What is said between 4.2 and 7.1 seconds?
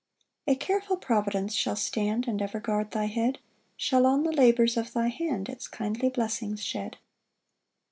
the labours of thy hand Its kindly blessings shed.